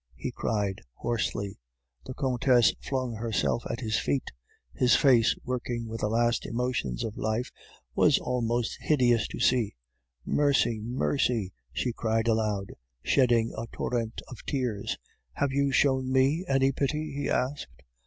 [0.15, 1.59] he cried, hoarsely.
[2.07, 4.31] "The Countess flung herself at his feet.
[4.73, 7.51] His face, working with the last emotions of life,
[7.93, 9.75] was almost hideous to see.
[10.25, 10.79] "'Mercy!
[10.83, 12.71] mercy!' she cried aloud,
[13.03, 14.97] shedding a torrent of tears.
[15.33, 17.83] "'Have you shown me any pity?' he asked.